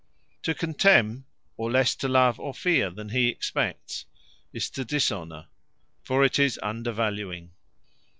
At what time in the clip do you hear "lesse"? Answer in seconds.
1.71-1.93